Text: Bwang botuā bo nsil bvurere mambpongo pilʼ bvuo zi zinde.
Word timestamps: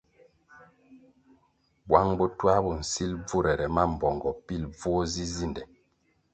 Bwang 1.87 2.11
botuā 2.19 2.55
bo 2.63 2.71
nsil 2.81 3.11
bvurere 3.25 3.65
mambpongo 3.75 4.29
pilʼ 4.45 4.67
bvuo 4.77 5.01
zi 5.13 5.25
zinde. 5.35 5.61